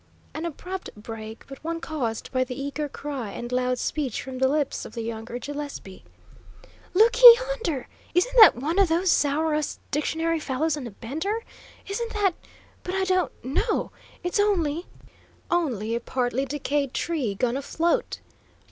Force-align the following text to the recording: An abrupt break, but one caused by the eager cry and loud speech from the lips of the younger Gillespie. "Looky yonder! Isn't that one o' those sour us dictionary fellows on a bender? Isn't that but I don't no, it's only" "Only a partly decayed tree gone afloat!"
An 0.33 0.45
abrupt 0.47 0.89
break, 0.97 1.45
but 1.47 1.63
one 1.63 1.79
caused 1.79 2.31
by 2.31 2.43
the 2.43 2.59
eager 2.59 2.89
cry 2.89 3.29
and 3.29 3.51
loud 3.51 3.77
speech 3.77 4.19
from 4.19 4.39
the 4.39 4.47
lips 4.47 4.83
of 4.83 4.93
the 4.93 5.03
younger 5.03 5.37
Gillespie. 5.37 6.03
"Looky 6.95 7.21
yonder! 7.35 7.87
Isn't 8.15 8.35
that 8.41 8.55
one 8.55 8.79
o' 8.79 8.85
those 8.87 9.11
sour 9.11 9.53
us 9.53 9.77
dictionary 9.91 10.39
fellows 10.39 10.75
on 10.75 10.87
a 10.87 10.89
bender? 10.89 11.43
Isn't 11.87 12.13
that 12.13 12.33
but 12.81 12.95
I 12.95 13.03
don't 13.03 13.31
no, 13.45 13.91
it's 14.23 14.39
only" 14.39 14.87
"Only 15.51 15.93
a 15.93 15.99
partly 15.99 16.45
decayed 16.45 16.95
tree 16.95 17.35
gone 17.35 17.55
afloat!" 17.55 18.21